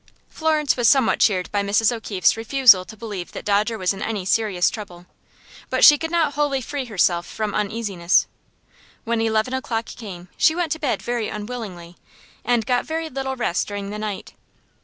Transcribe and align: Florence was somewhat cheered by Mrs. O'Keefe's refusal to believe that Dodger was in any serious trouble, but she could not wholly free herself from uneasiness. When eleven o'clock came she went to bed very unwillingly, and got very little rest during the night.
Florence 0.29 0.75
was 0.75 0.89
somewhat 0.89 1.19
cheered 1.19 1.51
by 1.51 1.61
Mrs. 1.61 1.95
O'Keefe's 1.95 2.35
refusal 2.35 2.83
to 2.85 2.97
believe 2.97 3.33
that 3.33 3.45
Dodger 3.45 3.77
was 3.77 3.93
in 3.93 4.01
any 4.01 4.25
serious 4.25 4.71
trouble, 4.71 5.05
but 5.69 5.83
she 5.85 5.99
could 5.99 6.09
not 6.09 6.33
wholly 6.33 6.59
free 6.59 6.85
herself 6.85 7.27
from 7.27 7.53
uneasiness. 7.53 8.25
When 9.03 9.21
eleven 9.21 9.53
o'clock 9.53 9.85
came 9.85 10.29
she 10.37 10.55
went 10.55 10.71
to 10.71 10.79
bed 10.79 11.03
very 11.03 11.29
unwillingly, 11.29 11.97
and 12.43 12.65
got 12.65 12.83
very 12.87 13.09
little 13.09 13.35
rest 13.35 13.67
during 13.67 13.91
the 13.91 13.99
night. 13.99 14.33